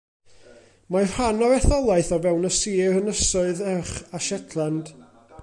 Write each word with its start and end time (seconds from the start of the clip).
Mae 0.95 1.03
rhan 1.11 1.43
o'r 1.47 1.53
etholaeth 1.57 2.09
o 2.17 2.19
fewn 2.25 2.49
y 2.49 2.51
sir 2.61 2.99
Ynysoedd 3.03 3.63
Erch 3.75 3.95
a 4.21 4.25
Shetland. 4.31 4.93